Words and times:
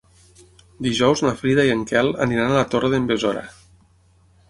Dijous 0.85 1.21
na 1.27 1.35
Frida 1.43 1.67
i 1.69 1.73
en 1.75 1.85
Quel 1.93 2.11
aniran 2.27 2.57
a 2.57 2.59
la 2.61 2.67
Torre 2.75 2.93
d'en 2.95 3.09
Besora. 3.15 3.49